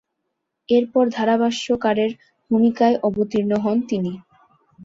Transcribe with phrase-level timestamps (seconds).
[0.69, 2.11] এরপর ধারাভাষ্যকারের
[2.51, 4.13] ভূমিকায় অবতীর্ণ হন তিনি।